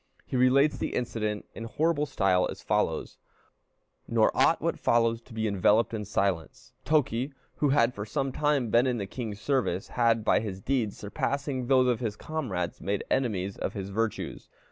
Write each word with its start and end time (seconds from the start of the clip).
He 0.25 0.35
relates 0.35 0.79
the 0.79 0.95
incident 0.95 1.45
in 1.53 1.65
horrible 1.65 2.07
style 2.07 2.47
as 2.49 2.63
follows: 2.63 3.19
"Nor 4.07 4.35
ought 4.35 4.59
what 4.59 4.79
follows 4.79 5.21
to 5.21 5.31
be 5.31 5.47
enveloped 5.47 5.93
in 5.93 6.05
silence. 6.05 6.73
Toki, 6.83 7.33
who 7.57 7.69
had 7.69 7.93
for 7.93 8.03
some 8.07 8.31
time 8.31 8.71
been 8.71 8.87
in 8.87 8.97
the 8.97 9.05
king's 9.05 9.39
service, 9.39 9.89
had, 9.89 10.25
by 10.25 10.39
his 10.39 10.59
deeds, 10.59 10.97
surpassing 10.97 11.67
those 11.67 11.85
of 11.87 11.99
his 11.99 12.15
comrades, 12.15 12.81
made 12.81 13.03
enemies 13.11 13.57
of 13.57 13.73
his 13.73 13.89
virtues. 13.89 14.49